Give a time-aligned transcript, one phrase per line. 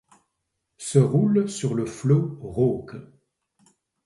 [0.79, 2.95] Se roule sur le flot rauque